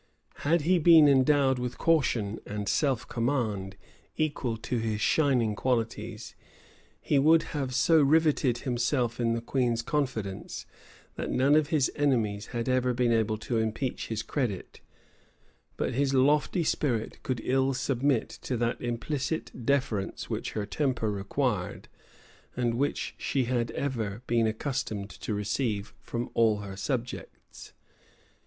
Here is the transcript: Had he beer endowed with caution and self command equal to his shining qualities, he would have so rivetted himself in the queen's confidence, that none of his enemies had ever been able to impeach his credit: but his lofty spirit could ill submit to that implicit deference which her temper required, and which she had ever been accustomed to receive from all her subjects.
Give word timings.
Had 0.37 0.61
he 0.61 0.79
beer 0.79 1.07
endowed 1.07 1.59
with 1.59 1.77
caution 1.77 2.39
and 2.43 2.67
self 2.67 3.07
command 3.07 3.75
equal 4.17 4.57
to 4.57 4.79
his 4.79 4.99
shining 4.99 5.53
qualities, 5.55 6.33
he 6.99 7.19
would 7.19 7.43
have 7.53 7.75
so 7.75 8.01
rivetted 8.01 8.63
himself 8.65 9.19
in 9.19 9.33
the 9.33 9.41
queen's 9.41 9.83
confidence, 9.83 10.65
that 11.17 11.29
none 11.29 11.55
of 11.55 11.67
his 11.67 11.91
enemies 11.95 12.47
had 12.47 12.67
ever 12.67 12.95
been 12.95 13.11
able 13.11 13.37
to 13.37 13.59
impeach 13.59 14.07
his 14.07 14.23
credit: 14.23 14.81
but 15.77 15.93
his 15.93 16.15
lofty 16.15 16.63
spirit 16.63 17.21
could 17.21 17.39
ill 17.43 17.71
submit 17.75 18.29
to 18.29 18.57
that 18.57 18.81
implicit 18.81 19.51
deference 19.67 20.27
which 20.31 20.53
her 20.53 20.65
temper 20.65 21.11
required, 21.11 21.87
and 22.57 22.73
which 22.73 23.13
she 23.19 23.43
had 23.43 23.69
ever 23.73 24.23
been 24.25 24.47
accustomed 24.47 25.11
to 25.11 25.35
receive 25.35 25.93
from 26.01 26.31
all 26.33 26.61
her 26.61 26.75
subjects. 26.75 27.73